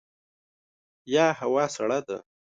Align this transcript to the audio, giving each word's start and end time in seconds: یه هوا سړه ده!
یه 1.13 1.25
هوا 1.39 1.65
سړه 1.75 1.99
ده! 2.07 2.17